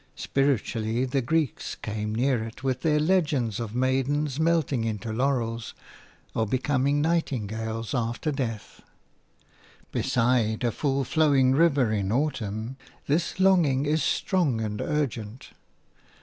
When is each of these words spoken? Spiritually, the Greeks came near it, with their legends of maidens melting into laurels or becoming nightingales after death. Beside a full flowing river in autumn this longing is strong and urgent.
Spiritually, 0.15 1.05
the 1.05 1.21
Greeks 1.21 1.75
came 1.75 2.15
near 2.15 2.43
it, 2.43 2.63
with 2.63 2.81
their 2.81 2.99
legends 2.99 3.59
of 3.59 3.75
maidens 3.75 4.39
melting 4.39 4.83
into 4.83 5.13
laurels 5.13 5.75
or 6.33 6.47
becoming 6.47 7.01
nightingales 7.03 7.93
after 7.93 8.31
death. 8.31 8.81
Beside 9.91 10.63
a 10.63 10.71
full 10.71 11.03
flowing 11.03 11.51
river 11.51 11.91
in 11.91 12.11
autumn 12.11 12.77
this 13.05 13.39
longing 13.39 13.85
is 13.85 14.01
strong 14.01 14.59
and 14.59 14.81
urgent. 14.81 15.51